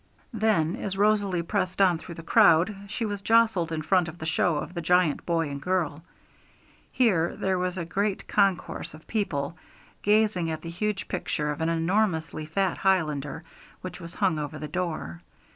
Then, 0.33 0.77
as 0.77 0.97
Rosalie 0.97 1.43
pressed 1.43 1.79
on 1.79 1.99
through 1.99 2.15
the 2.15 2.23
crowd, 2.23 2.75
she 2.87 3.05
was 3.05 3.21
jostled 3.21 3.71
in 3.71 3.83
front 3.83 4.07
of 4.07 4.17
the 4.17 4.25
show 4.25 4.55
of 4.55 4.73
the 4.73 4.81
Giant 4.81 5.27
Boy 5.27 5.47
and 5.51 5.61
Girl. 5.61 6.03
Here 6.91 7.35
there 7.37 7.59
was 7.59 7.77
a 7.77 7.85
great 7.85 8.27
concourse 8.27 8.95
of 8.95 9.05
people, 9.05 9.59
gazing 10.01 10.49
at 10.49 10.63
the 10.63 10.71
huge 10.71 11.07
picture 11.07 11.51
of 11.51 11.61
an 11.61 11.69
enormously 11.69 12.47
fat 12.47 12.77
Highlander, 12.79 13.43
which 13.81 14.01
was 14.01 14.15
hung 14.15 14.39
over 14.39 14.57
the 14.57 14.67
door. 14.67 15.21